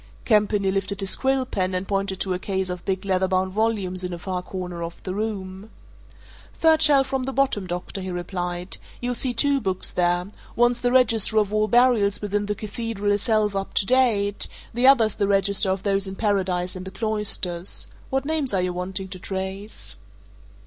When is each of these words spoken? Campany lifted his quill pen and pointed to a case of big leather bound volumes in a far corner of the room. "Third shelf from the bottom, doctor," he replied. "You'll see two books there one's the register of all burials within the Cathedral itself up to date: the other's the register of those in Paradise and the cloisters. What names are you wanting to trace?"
Campany 0.25 0.71
lifted 0.71 0.99
his 0.99 1.15
quill 1.15 1.45
pen 1.45 1.75
and 1.75 1.87
pointed 1.87 2.19
to 2.21 2.33
a 2.33 2.39
case 2.39 2.71
of 2.71 2.83
big 2.85 3.05
leather 3.05 3.27
bound 3.27 3.53
volumes 3.53 4.03
in 4.03 4.13
a 4.13 4.17
far 4.17 4.41
corner 4.41 4.81
of 4.81 5.03
the 5.03 5.13
room. 5.13 5.69
"Third 6.55 6.81
shelf 6.81 7.05
from 7.05 7.25
the 7.25 7.31
bottom, 7.31 7.67
doctor," 7.67 8.01
he 8.01 8.09
replied. 8.09 8.77
"You'll 8.99 9.13
see 9.13 9.31
two 9.31 9.61
books 9.61 9.93
there 9.93 10.25
one's 10.55 10.79
the 10.79 10.91
register 10.91 11.37
of 11.37 11.53
all 11.53 11.67
burials 11.67 12.19
within 12.19 12.47
the 12.47 12.55
Cathedral 12.55 13.11
itself 13.11 13.55
up 13.55 13.75
to 13.75 13.85
date: 13.85 14.47
the 14.73 14.87
other's 14.87 15.13
the 15.13 15.27
register 15.27 15.69
of 15.69 15.83
those 15.83 16.07
in 16.07 16.15
Paradise 16.15 16.75
and 16.75 16.83
the 16.83 16.89
cloisters. 16.89 17.87
What 18.09 18.25
names 18.25 18.55
are 18.55 18.61
you 18.63 18.73
wanting 18.73 19.07
to 19.09 19.19
trace?" 19.19 19.97